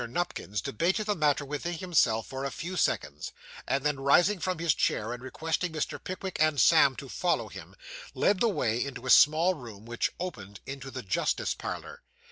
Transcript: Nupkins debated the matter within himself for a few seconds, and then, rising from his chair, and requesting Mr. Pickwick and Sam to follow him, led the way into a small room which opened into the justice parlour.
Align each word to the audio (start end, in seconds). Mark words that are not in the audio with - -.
Nupkins 0.09 0.61
debated 0.63 1.03
the 1.05 1.13
matter 1.13 1.45
within 1.45 1.73
himself 1.75 2.25
for 2.25 2.43
a 2.43 2.49
few 2.49 2.75
seconds, 2.75 3.31
and 3.67 3.83
then, 3.83 3.99
rising 3.99 4.39
from 4.39 4.57
his 4.57 4.73
chair, 4.73 5.13
and 5.13 5.21
requesting 5.21 5.71
Mr. 5.71 6.03
Pickwick 6.03 6.37
and 6.41 6.59
Sam 6.59 6.95
to 6.95 7.07
follow 7.07 7.49
him, 7.49 7.75
led 8.15 8.39
the 8.39 8.49
way 8.49 8.83
into 8.83 9.05
a 9.05 9.11
small 9.11 9.53
room 9.53 9.85
which 9.85 10.09
opened 10.19 10.59
into 10.65 10.89
the 10.89 11.03
justice 11.03 11.53
parlour. 11.53 12.01